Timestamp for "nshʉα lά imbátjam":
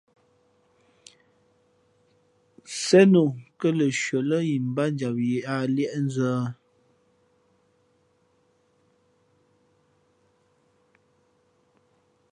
3.91-5.15